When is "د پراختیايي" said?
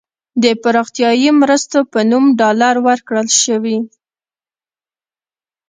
0.43-1.29